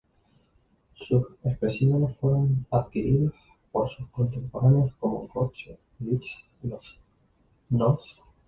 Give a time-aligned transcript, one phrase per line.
[0.95, 3.35] Sus especímenes fueron adquiridos
[3.71, 6.97] por sus contemporáneos como Goethe, Liszt, los
[7.69, 8.19] Hnos.